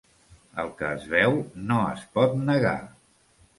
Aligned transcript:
El 0.63 0.71
que 0.79 0.89
es 0.93 1.05
veu 1.11 1.37
no 1.67 1.79
es 1.91 2.09
pot 2.19 2.35
negar. 2.51 2.75